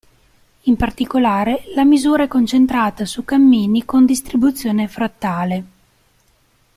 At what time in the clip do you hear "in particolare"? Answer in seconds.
0.63-1.61